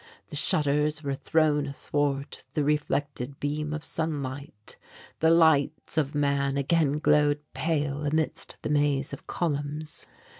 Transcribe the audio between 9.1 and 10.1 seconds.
of columns.